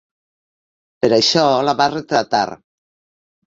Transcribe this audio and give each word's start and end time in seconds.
Per 1.05 1.09
això 1.19 1.45
la 1.69 1.77
va 1.83 1.89
retratar. 1.97 2.43